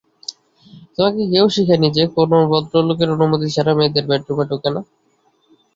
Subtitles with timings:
[0.95, 4.81] তোমাকে কেউ শেখায় নি যে, কোন ভদ্রলোক অনুমতি ছাড়া মেয়েদের বেডরুমে ঢোকে না?